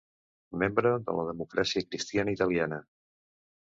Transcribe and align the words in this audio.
Membre 0.61 0.93
de 1.09 1.15
la 1.19 1.27
Democràcia 1.29 1.85
Cristiana 1.91 2.35
Italiana. 2.39 2.81